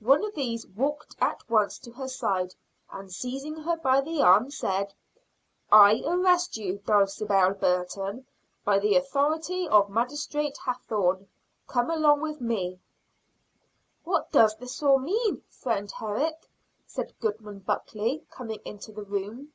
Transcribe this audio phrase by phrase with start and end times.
[0.00, 2.56] One of these walked at once to her side,
[2.90, 4.94] and seizing her by the arm said,
[5.70, 8.26] "I arrest you, Dulcibel Burton,
[8.64, 11.28] by the authority of Magistrate Hathorne.
[11.68, 12.80] Come along with me."
[14.02, 16.50] "What does all this mean, friend Herrick?"
[16.84, 19.52] said Goodman Buckley, coming into the room.